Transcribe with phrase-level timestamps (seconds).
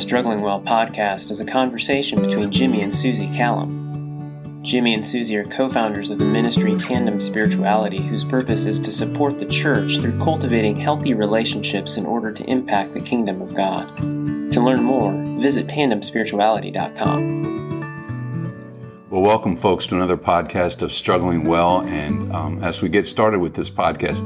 [0.00, 4.62] Struggling Well podcast is a conversation between Jimmy and Suzi Callum.
[4.62, 8.90] Jimmy and Suzi are co founders of the ministry Tandem Spirituality, whose purpose is to
[8.90, 13.94] support the church through cultivating healthy relationships in order to impact the kingdom of God.
[14.52, 17.69] To learn more, visit tandemspirituality.com.
[19.10, 21.80] Well, welcome, folks, to another podcast of Struggling Well.
[21.80, 24.22] And um, as we get started with this podcast,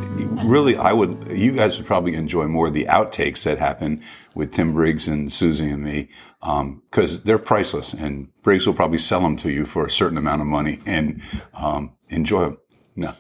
[0.47, 4.03] really, I would, you guys would probably enjoy more the outtakes that happen
[4.35, 7.95] with Tim Briggs and Suzi and me, because um, they're priceless.
[7.95, 11.23] And Briggs will probably sell them to you for a certain amount of money and
[11.55, 12.59] um, enjoy them.
[12.95, 13.15] No.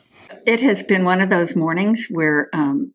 [0.47, 2.93] It has been one of those mornings where um,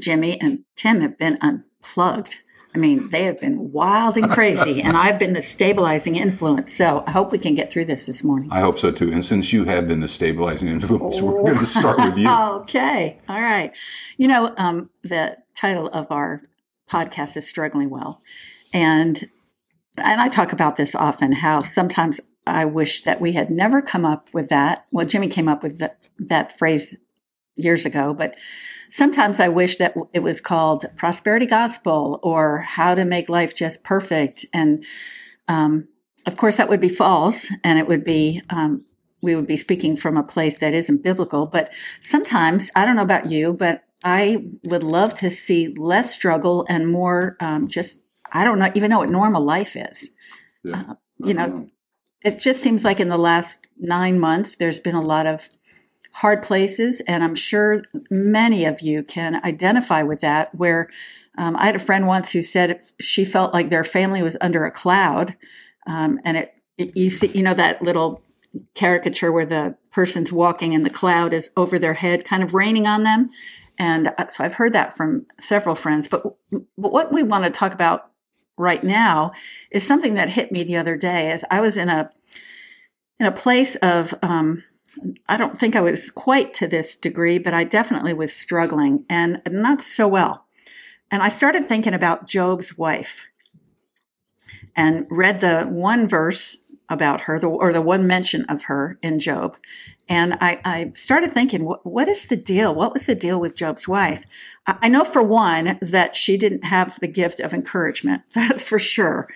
[0.00, 2.38] Jimmy and Tim have been unplugged
[2.74, 6.72] I mean, they have been wild and crazy, and I've been the stabilizing influence.
[6.72, 8.50] So I hope we can get through this this morning.
[8.52, 9.12] I hope so too.
[9.12, 11.24] And since you have been the stabilizing influence, oh.
[11.24, 12.28] we're going to start with you.
[12.60, 13.20] okay.
[13.28, 13.72] All right.
[14.16, 16.42] You know, um, the title of our
[16.90, 18.20] podcast is Struggling Well.
[18.72, 19.28] And
[19.96, 24.04] and I talk about this often how sometimes I wish that we had never come
[24.04, 24.86] up with that.
[24.90, 26.96] Well, Jimmy came up with that, that phrase
[27.56, 28.36] years ago, but
[28.88, 33.84] sometimes I wish that it was called prosperity gospel or how to make life just
[33.84, 34.46] perfect.
[34.52, 34.84] And,
[35.48, 35.88] um,
[36.26, 38.84] of course, that would be false and it would be, um,
[39.22, 41.46] we would be speaking from a place that isn't biblical.
[41.46, 46.66] But sometimes, I don't know about you, but I would love to see less struggle
[46.68, 50.10] and more um, just, I don't know, even know what normal life is.
[50.62, 50.84] Yeah.
[50.90, 51.70] Uh, you know, know,
[52.22, 55.48] it just seems like in the last nine months, there's been a lot of
[56.14, 57.02] hard places.
[57.06, 60.54] And I'm sure many of you can identify with that.
[60.54, 60.88] Where
[61.36, 64.64] um, I had a friend once who said she felt like their family was under
[64.64, 65.36] a cloud.
[65.86, 68.22] Um, and it, it, you see, you know, that little
[68.74, 72.86] caricature where the person's walking and the cloud is over their head, kind of raining
[72.86, 73.30] on them.
[73.78, 76.06] And uh, so I've heard that from several friends.
[76.06, 78.10] But, but what we want to talk about
[78.56, 79.32] right now
[79.72, 82.10] is something that hit me the other day as I was in a
[83.18, 84.64] in a place of um,
[85.28, 89.40] I don't think I was quite to this degree, but I definitely was struggling and
[89.48, 90.44] not so well.
[91.10, 93.26] And I started thinking about Job's wife
[94.76, 99.56] and read the one verse about her, or the one mention of her in Job.
[100.08, 102.74] And I, I started thinking, what, what is the deal?
[102.74, 104.24] What was the deal with Job's wife?
[104.66, 108.22] I, I know for one that she didn't have the gift of encouragement.
[108.34, 109.28] That's for sure.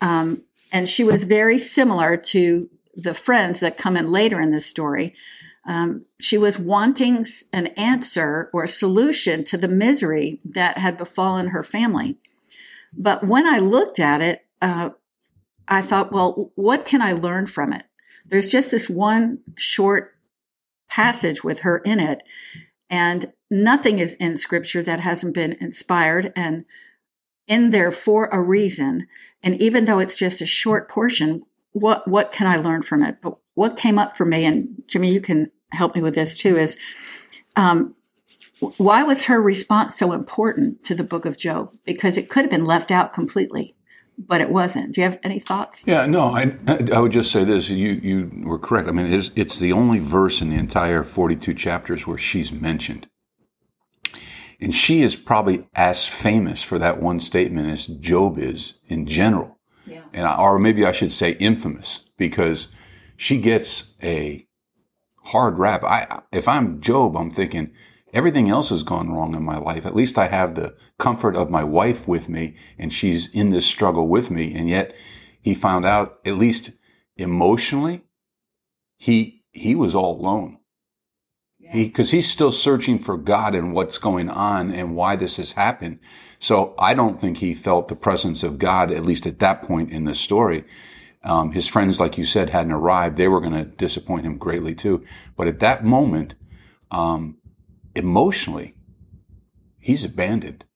[0.00, 0.42] Um,
[0.72, 5.14] and she was very similar to the friends that come in later in this story,
[5.66, 11.48] um, she was wanting an answer or a solution to the misery that had befallen
[11.48, 12.18] her family.
[12.92, 14.90] But when I looked at it, uh,
[15.66, 17.84] I thought, well, what can I learn from it?
[18.26, 20.14] There's just this one short
[20.88, 22.22] passage with her in it,
[22.90, 26.64] and nothing is in scripture that hasn't been inspired and
[27.46, 29.06] in there for a reason.
[29.42, 31.44] And even though it's just a short portion,
[31.74, 33.18] what what can I learn from it?
[33.20, 36.56] But what came up for me, and Jimmy, you can help me with this too,
[36.56, 36.78] is
[37.56, 37.94] um,
[38.78, 41.70] why was her response so important to the book of Job?
[41.84, 43.74] Because it could have been left out completely,
[44.16, 44.94] but it wasn't.
[44.94, 45.84] Do you have any thoughts?
[45.86, 46.56] Yeah, no, I,
[46.92, 47.68] I would just say this.
[47.68, 48.88] You, you were correct.
[48.88, 53.08] I mean, it's, it's the only verse in the entire 42 chapters where she's mentioned.
[54.60, 59.53] And she is probably as famous for that one statement as Job is in general
[60.12, 62.68] and I, or maybe I should say infamous because
[63.16, 64.46] she gets a
[65.24, 65.84] hard rap.
[65.84, 67.70] I, if I'm Job, I'm thinking
[68.12, 69.84] everything else has gone wrong in my life.
[69.84, 73.66] At least I have the comfort of my wife with me and she's in this
[73.66, 74.54] struggle with me.
[74.54, 74.94] And yet
[75.40, 76.72] he found out, at least
[77.16, 78.02] emotionally,
[78.96, 80.58] he, he was all alone.
[81.72, 85.52] He, cause he's still searching for God and what's going on and why this has
[85.52, 85.98] happened.
[86.38, 89.90] So I don't think he felt the presence of God, at least at that point
[89.90, 90.64] in the story.
[91.22, 93.16] Um, his friends, like you said, hadn't arrived.
[93.16, 95.04] They were going to disappoint him greatly too.
[95.36, 96.34] But at that moment,
[96.90, 97.38] um,
[97.94, 98.76] emotionally,
[99.80, 100.66] he's abandoned.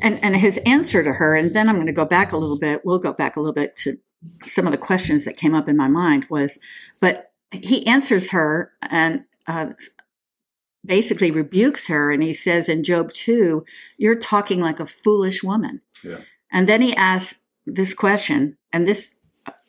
[0.00, 2.58] And, and his answer to her, and then I'm going to go back a little
[2.58, 2.84] bit.
[2.84, 3.98] We'll go back a little bit to
[4.42, 6.58] some of the questions that came up in my mind was,
[7.00, 9.72] but he answers her and uh,
[10.84, 13.64] basically rebukes her and he says in Job 2,
[13.98, 15.80] you're talking like a foolish woman.
[16.02, 16.18] Yeah.
[16.50, 19.18] And then he asks this question and this,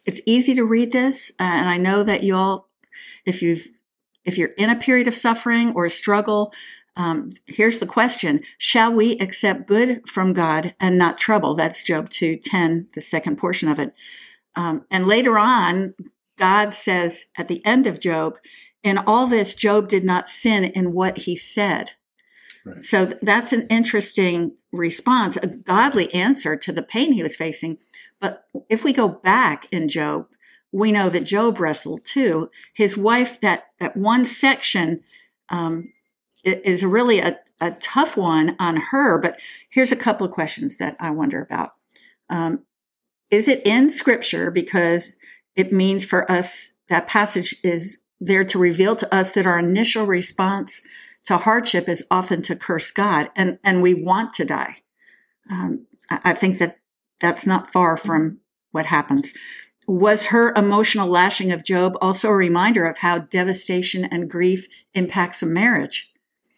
[0.05, 1.31] it's easy to read this.
[1.39, 2.69] Uh, and I know that you all,
[3.25, 3.67] if you've,
[4.25, 6.53] if you're in a period of suffering or a struggle,
[6.95, 8.41] um, here's the question.
[8.57, 11.55] Shall we accept good from God and not trouble?
[11.55, 13.93] That's Job 2, 10, the second portion of it.
[14.55, 15.95] Um, and later on,
[16.37, 18.35] God says at the end of Job,
[18.83, 21.91] in all this, Job did not sin in what he said.
[22.65, 22.83] Right.
[22.83, 27.77] So that's an interesting response, a godly answer to the pain he was facing.
[28.19, 30.27] But if we go back in Job,
[30.71, 32.49] we know that Job wrestled too.
[32.73, 35.01] His wife, that, that one section,
[35.49, 35.91] um,
[36.43, 39.19] is really a, a tough one on her.
[39.19, 39.39] But
[39.69, 41.71] here's a couple of questions that I wonder about.
[42.29, 42.63] Um,
[43.29, 45.15] is it in scripture because
[45.55, 50.05] it means for us that passage is there to reveal to us that our initial
[50.05, 50.81] response
[51.25, 54.77] to hardship is often to curse God and, and we want to die.
[55.49, 56.79] Um, I, think that
[57.19, 58.39] that's not far from
[58.71, 59.33] what happens.
[59.87, 65.41] Was her emotional lashing of Job also a reminder of how devastation and grief impacts
[65.41, 66.11] a marriage?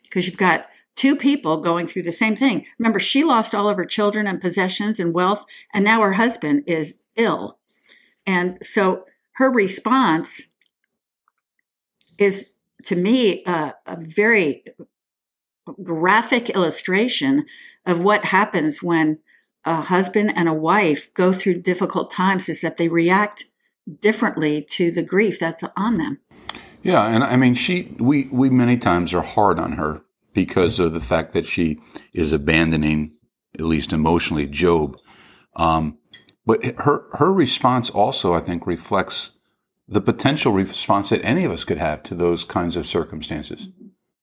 [0.04, 2.66] Because you've got two people going through the same thing.
[2.80, 6.64] Remember, she lost all of her children and possessions and wealth, and now her husband
[6.68, 7.58] is ill.
[8.26, 10.48] And so her response
[12.18, 14.64] is, to me, a, very
[15.84, 17.46] graphic illustration
[17.86, 19.20] of what happens when
[19.66, 23.46] a husband and a wife go through difficult times is that they react
[24.00, 26.20] differently to the grief that's on them.
[26.84, 30.04] Yeah, and I mean, she we we many times are hard on her
[30.34, 31.80] because of the fact that she
[32.14, 33.14] is abandoning,
[33.56, 34.98] at least emotionally, Job.
[35.56, 35.98] Um,
[36.46, 39.32] but her her response also, I think, reflects
[39.88, 43.70] the potential response that any of us could have to those kinds of circumstances.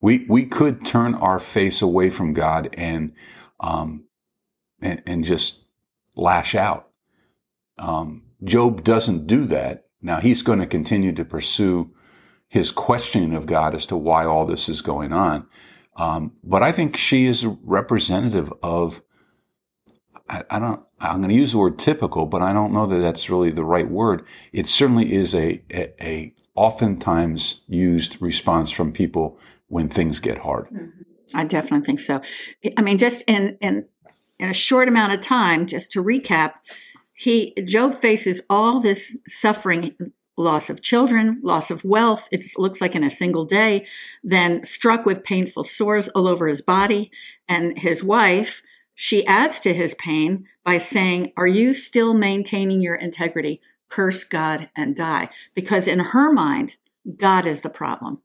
[0.00, 3.12] We we could turn our face away from God and
[3.60, 4.04] um,
[4.80, 5.64] and, and just
[6.16, 6.88] lash out.
[7.78, 9.86] Um, Job doesn't do that.
[10.00, 11.92] Now he's going to continue to pursue
[12.48, 15.46] his questioning of God as to why all this is going on.
[15.96, 19.02] Um, but I think she is representative of,
[20.32, 22.98] I, I don't, I'm going to use the word typical, but I don't know that
[22.98, 24.26] that's really the right word.
[24.52, 29.38] It certainly is a, a, a oftentimes used response from people
[29.68, 30.66] when things get hard.
[30.66, 31.02] Mm-hmm.
[31.34, 32.20] I definitely think so.
[32.76, 33.86] I mean, just in, in,
[34.38, 36.54] in a short amount of time, just to recap,
[37.14, 39.94] he, Job faces all this suffering,
[40.36, 42.28] loss of children, loss of wealth.
[42.30, 43.86] It looks like in a single day,
[44.22, 47.10] then struck with painful sores all over his body.
[47.48, 48.62] And his wife,
[48.94, 53.60] she adds to his pain by saying, are you still maintaining your integrity?
[53.88, 55.28] Curse God and die.
[55.54, 56.76] Because in her mind,
[57.16, 58.22] God is the problem.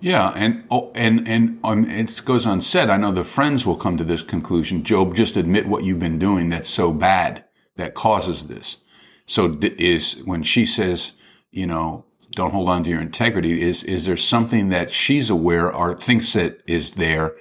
[0.00, 2.90] Yeah, and oh, and and um, it goes unsaid.
[2.90, 4.84] I know the friends will come to this conclusion.
[4.84, 7.44] Job, just admit what you've been doing that's so bad
[7.76, 8.78] that causes this.
[9.24, 11.14] So is when she says,
[11.50, 13.62] you know, don't hold on to your integrity.
[13.62, 17.34] Is is there something that she's aware or thinks that is there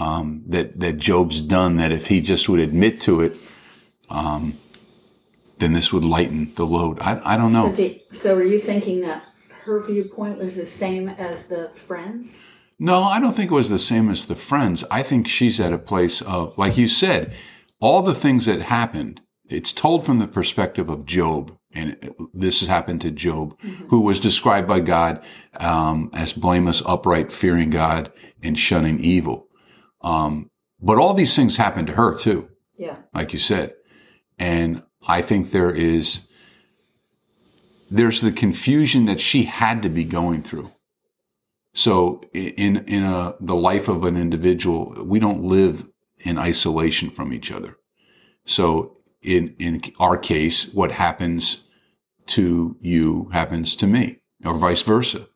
[0.00, 3.36] um, that that Job's done that if he just would admit to it,
[4.08, 4.54] um,
[5.58, 6.98] then this would lighten the load.
[7.00, 7.68] I I don't know.
[7.68, 9.22] So, do, so are you thinking that
[9.64, 12.40] her viewpoint was the same as the friends?
[12.78, 14.84] No, I don't think it was the same as the friends.
[14.90, 17.34] I think she's at a place of, like you said,
[17.78, 19.20] all the things that happened.
[19.50, 21.96] It's told from the perspective of Job, and
[22.32, 23.88] this has happened to Job, mm-hmm.
[23.88, 25.22] who was described by God
[25.58, 28.12] um, as blameless, upright, fearing God,
[28.42, 29.49] and shunning evil.
[30.02, 30.50] Um,
[30.80, 32.48] but all these things happened to her too.
[32.76, 33.74] Yeah, like you said,
[34.38, 36.20] and I think there is
[37.90, 40.70] there's the confusion that she had to be going through.
[41.74, 45.84] So in in a the life of an individual, we don't live
[46.18, 47.76] in isolation from each other.
[48.44, 51.64] So in in our case, what happens
[52.26, 55.26] to you happens to me, or vice versa.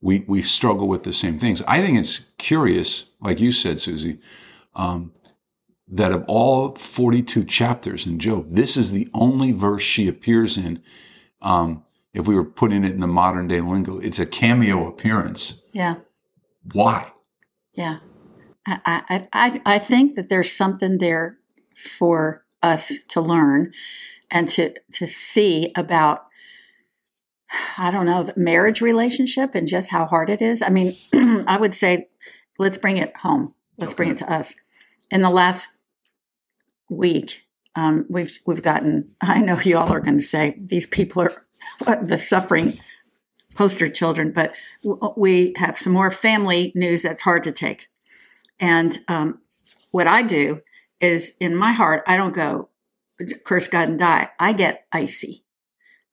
[0.00, 1.62] We we struggle with the same things.
[1.68, 4.18] I think it's curious, like you said, Suzi,
[4.74, 5.12] um,
[5.88, 10.82] that of all 42 chapters in Job, this is the only verse she appears in.
[11.42, 15.62] Um, if we were putting it in the modern day lingo, it's a cameo appearance.
[15.72, 15.96] Yeah.
[16.72, 17.12] Why?
[17.72, 17.98] Yeah.
[18.66, 21.38] I, I, I think that there's something there
[21.76, 23.72] for us to learn
[24.30, 26.26] and to, to see about,
[27.78, 30.62] I don't know, the marriage relationship and just how hard it is.
[30.62, 30.94] I mean,
[31.46, 32.08] I would say,
[32.58, 33.54] let's bring it home.
[33.78, 33.96] Let's okay.
[33.96, 34.56] bring it to us.
[35.10, 35.76] In the last
[36.88, 39.10] week, um, we've we've gotten.
[39.20, 41.44] I know you all are going to say these people are
[42.02, 42.80] the suffering
[43.54, 44.54] poster children, but
[45.16, 47.88] we have some more family news that's hard to take.
[48.58, 49.40] And um,
[49.90, 50.60] what I do
[51.00, 52.68] is in my heart, I don't go,
[53.44, 54.28] curse God and die.
[54.38, 55.44] I get icy.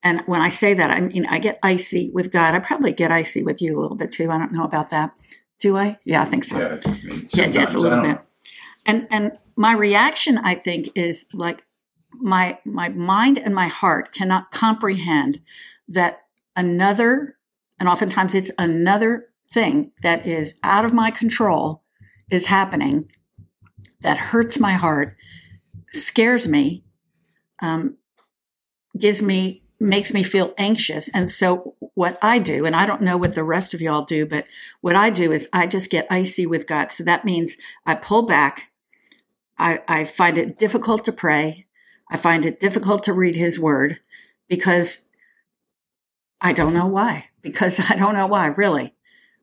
[0.02, 2.54] And when I say that, I mean, I get icy with God.
[2.54, 4.30] I probably get icy with you a little bit too.
[4.30, 5.16] I don't know about that.
[5.58, 5.98] Do I?
[6.04, 6.58] Yeah, I think so.
[6.58, 8.20] Yeah, I mean, yeah just a little bit.
[8.86, 11.64] And, and my reaction, I think, is like,
[12.20, 15.40] my my mind and my heart cannot comprehend
[15.88, 16.22] that
[16.56, 17.36] another
[17.78, 21.82] and oftentimes it's another thing that is out of my control
[22.30, 23.10] is happening
[24.00, 25.16] that hurts my heart,
[25.88, 26.84] scares me,
[27.60, 27.96] um,
[28.98, 31.08] gives me makes me feel anxious.
[31.10, 34.26] And so what I do, and I don't know what the rest of y'all do,
[34.26, 34.46] but
[34.80, 36.92] what I do is I just get icy with God.
[36.92, 37.56] So that means
[37.86, 38.70] I pull back.
[39.56, 41.66] I, I find it difficult to pray.
[42.10, 44.00] I find it difficult to read his word
[44.48, 45.08] because
[46.40, 48.94] I don't know why, because I don't know why really.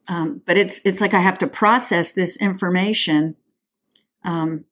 [0.07, 3.35] Um, but it's, it's like I have to process this information,
[4.23, 4.65] um,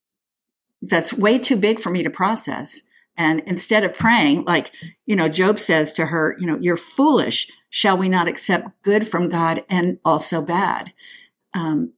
[0.81, 2.81] that's way too big for me to process.
[3.17, 4.71] And instead of praying, like,
[5.05, 7.51] you know, Job says to her, you know, you're foolish.
[7.69, 10.93] Shall we not accept good from God and also bad?
[11.53, 11.93] Um,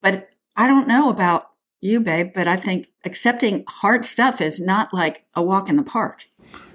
[0.00, 4.92] but I don't know about you, babe, but I think accepting hard stuff is not
[4.92, 6.26] like a walk in the park.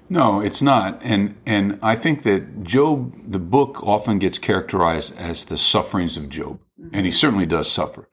[0.08, 1.00] No, it's not.
[1.02, 6.28] And and I think that Job, the book often gets characterized as the sufferings of
[6.28, 6.60] Job.
[6.92, 8.08] And he certainly does suffer.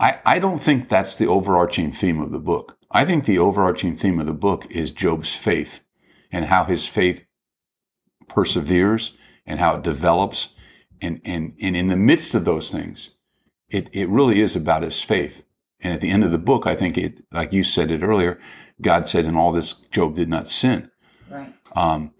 [0.00, 2.77] I, I don't think that's the overarching theme of the book.
[2.90, 5.84] I think the overarching theme of the book is Job's faith
[6.32, 7.24] and how his faith
[8.28, 9.12] perseveres
[9.46, 10.48] and how it develops.
[11.00, 13.10] And, and, and in the midst of those things,
[13.68, 15.44] it, it really is about his faith.
[15.80, 18.38] And at the end of the book, I think it, like you said it earlier,
[18.80, 20.90] God said in all this, Job did not sin.
[21.30, 21.54] Right.
[21.76, 22.14] Um,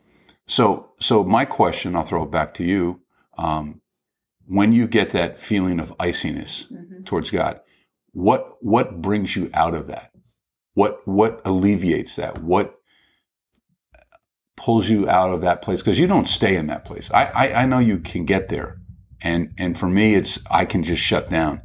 [0.46, 3.00] so, so my question, I'll throw it back to you.
[3.36, 3.80] Um,
[4.46, 7.02] when you get that feeling of iciness mm-hmm.
[7.04, 7.60] towards God,
[8.12, 10.12] what, what brings you out of that?
[10.78, 12.40] What what alleviates that?
[12.40, 12.78] What
[14.56, 15.80] pulls you out of that place?
[15.80, 17.10] Because you don't stay in that place.
[17.10, 18.78] I, I, I know you can get there,
[19.20, 21.62] and and for me, it's I can just shut down.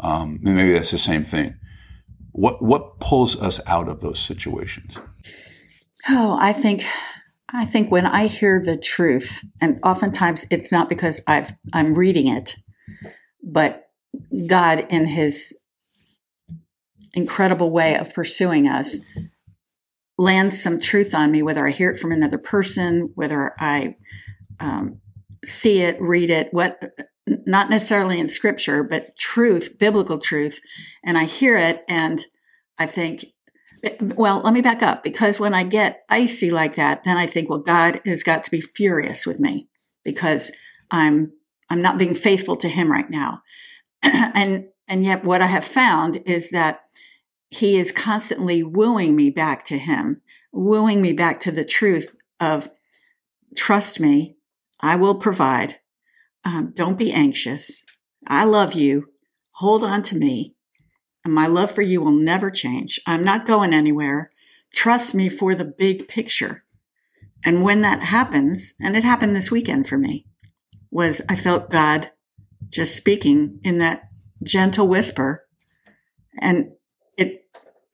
[0.00, 1.54] Um, maybe that's the same thing.
[2.32, 4.98] What what pulls us out of those situations?
[6.10, 6.84] Oh, I think
[7.54, 12.28] I think when I hear the truth, and oftentimes it's not because I've I'm reading
[12.28, 12.56] it,
[13.42, 13.88] but
[14.46, 15.58] God in His
[17.14, 19.00] incredible way of pursuing us
[20.18, 23.94] lands some truth on me, whether I hear it from another person, whether I
[24.58, 25.00] um,
[25.44, 26.82] see it, read it, what,
[27.46, 30.60] not necessarily in scripture, but truth, biblical truth.
[31.04, 32.24] And I hear it and
[32.78, 33.26] I think,
[34.00, 37.48] well, let me back up because when I get icy like that, then I think,
[37.48, 39.68] well, God has got to be furious with me
[40.04, 40.50] because
[40.90, 41.32] I'm,
[41.70, 43.42] I'm not being faithful to him right now.
[44.02, 46.80] and, and yet what I have found is that
[47.50, 50.20] he is constantly wooing me back to him,
[50.52, 52.68] wooing me back to the truth of
[53.56, 54.36] trust me,
[54.80, 55.76] I will provide.
[56.44, 57.84] Um, don't be anxious.
[58.26, 59.08] I love you.
[59.52, 60.54] Hold on to me.
[61.24, 63.00] And my love for you will never change.
[63.06, 64.30] I'm not going anywhere.
[64.72, 66.64] Trust me for the big picture.
[67.44, 70.26] And when that happens, and it happened this weekend for me,
[70.90, 72.10] was I felt God
[72.68, 74.08] just speaking in that
[74.42, 75.46] gentle whisper.
[76.40, 76.72] And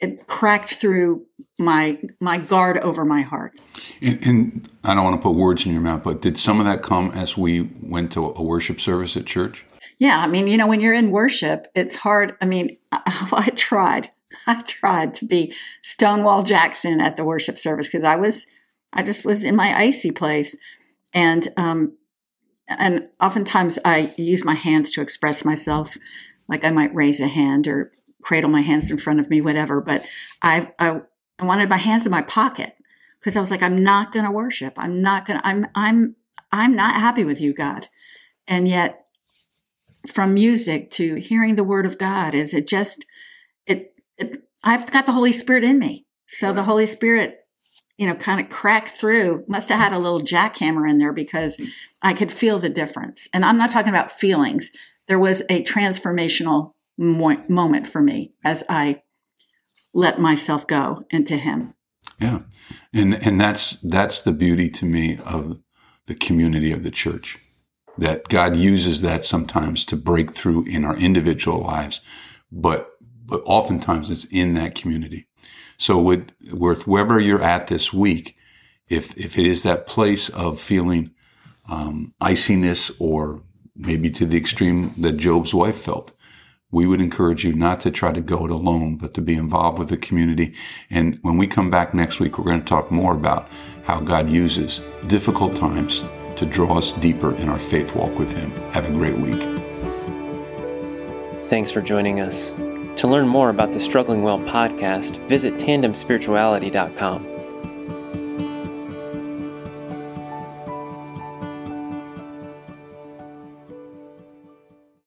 [0.04, 1.26] it cracked through
[1.58, 3.60] my my guard over my heart.
[4.02, 6.66] And, and, I don't want to put words in your mouth, but did some of
[6.66, 9.64] that come as we went to a worship service at church?
[9.98, 12.36] Yeah, I mean, you know, when you're in worship, it's hard.
[12.40, 14.10] I mean, I, I tried,
[14.46, 18.46] I tried to be Stonewall Jackson at the worship service because I was,
[18.92, 20.58] I just was in my icy place,
[21.14, 21.96] and um,
[22.68, 25.96] and oftentimes I use my hands to express myself,
[26.48, 27.92] like I might raise a hand or
[28.24, 29.80] cradle my hands in front of me, whatever.
[29.80, 30.04] But
[30.42, 31.02] I, I,
[31.38, 32.74] I wanted my hands in my pocket
[33.20, 34.74] because I was like, I'm not going to worship.
[34.76, 36.16] I'm not going to, I'm, I'm,
[36.50, 37.88] I'm not happy with you, God.
[38.48, 39.06] And yet
[40.06, 43.04] from music to hearing the word of God is it just,
[43.66, 46.06] it, it I've got the Holy Spirit in me.
[46.26, 47.40] So the Holy Spirit,
[47.98, 51.56] you know, kind of cracked through, must have had a little jackhammer in there because
[51.56, 51.66] hmm.
[52.00, 53.28] I could feel the difference.
[53.34, 54.70] And I'm not talking about feelings.
[55.08, 59.02] There was a transformational mo- moment for me as I
[59.92, 61.74] let myself go into Him.
[62.20, 62.40] Yeah,
[62.92, 65.58] and and that's that's the beauty to me of
[66.06, 67.38] the community of the church.
[67.96, 72.00] That God uses that sometimes to break through in our individual lives,
[72.50, 72.90] but
[73.26, 75.26] but oftentimes it's in that community.
[75.76, 78.36] So with with wherever you're at this week,
[78.88, 81.10] if if it is that place of feeling
[81.68, 83.42] um, iciness or
[83.74, 86.12] maybe to the extreme that Job's wife felt,
[86.74, 89.78] we would encourage you not to try to go it alone, but to be involved
[89.78, 90.52] with the community.
[90.90, 93.48] And when we come back next week, we're going to talk more about
[93.84, 96.04] how God uses difficult times
[96.36, 98.50] to draw us deeper in our faith walk with Him.
[98.72, 99.40] Have a great week.
[101.44, 102.50] Thanks for joining us.
[102.96, 107.33] To learn more about the Struggling Well podcast, visit tandemspirituality.com.